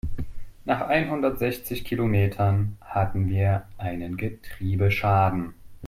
Nach 0.65 0.81
einhundertsechzig 0.87 1.85
Kilometern 1.85 2.75
hatten 2.81 3.29
wir 3.29 3.67
einen 3.77 4.17
Getriebeschaden. 4.17 5.53